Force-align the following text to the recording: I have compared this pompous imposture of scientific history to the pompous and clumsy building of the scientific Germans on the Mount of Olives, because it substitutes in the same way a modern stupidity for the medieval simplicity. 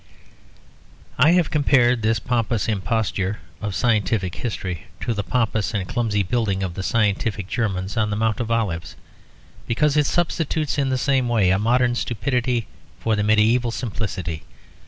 I 1.19 1.33
have 1.33 1.51
compared 1.51 2.01
this 2.01 2.17
pompous 2.17 2.67
imposture 2.67 3.37
of 3.61 3.75
scientific 3.75 4.33
history 4.33 4.85
to 5.01 5.13
the 5.13 5.21
pompous 5.21 5.75
and 5.75 5.87
clumsy 5.87 6.23
building 6.23 6.63
of 6.63 6.73
the 6.73 6.81
scientific 6.81 7.47
Germans 7.47 7.95
on 7.95 8.09
the 8.09 8.15
Mount 8.15 8.39
of 8.39 8.49
Olives, 8.49 8.95
because 9.67 9.95
it 9.95 10.07
substitutes 10.07 10.79
in 10.79 10.89
the 10.89 10.97
same 10.97 11.29
way 11.29 11.51
a 11.51 11.59
modern 11.59 11.93
stupidity 11.93 12.65
for 12.99 13.15
the 13.15 13.21
medieval 13.21 13.69
simplicity. 13.69 14.41